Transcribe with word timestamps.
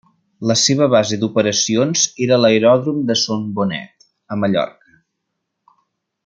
La 0.51 0.53
seva 0.61 0.85
base 0.93 1.19
d'operacions 1.23 2.05
era 2.27 2.39
l'Aeròdrom 2.41 3.05
de 3.11 3.19
Son 3.25 3.45
Bonet, 3.59 4.09
a 4.33 4.39
Mallorca. 4.45 4.99